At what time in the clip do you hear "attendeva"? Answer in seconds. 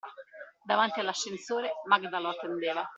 2.29-2.89